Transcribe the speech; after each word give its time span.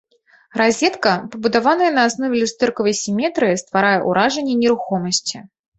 Разетка, 0.61 1.11
пабудаваная 1.33 1.91
на 1.97 2.07
аснове 2.11 2.35
люстэркавай 2.45 2.99
сіметрыі, 3.03 3.61
стварае 3.65 3.97
ўражанне 4.11 4.53
нерухомасці. 4.65 5.37